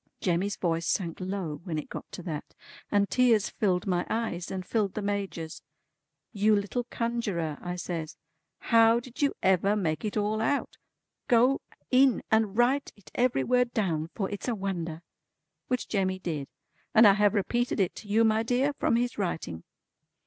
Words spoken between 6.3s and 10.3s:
"You little Conjurer" I says, "how did you ever make it